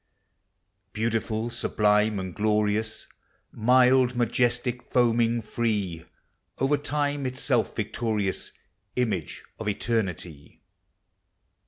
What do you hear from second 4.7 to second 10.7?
foaming, free, Over lime itself victorious, Image of eternity